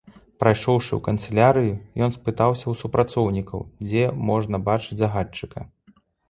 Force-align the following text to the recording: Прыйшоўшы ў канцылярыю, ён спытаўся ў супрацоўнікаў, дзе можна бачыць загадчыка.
Прыйшоўшы 0.43 0.87
ў 0.95 1.01
канцылярыю, 1.07 1.75
ён 2.05 2.15
спытаўся 2.17 2.63
ў 2.67 2.73
супрацоўнікаў, 2.81 3.59
дзе 3.87 4.03
можна 4.31 4.63
бачыць 4.71 4.99
загадчыка. 5.05 5.59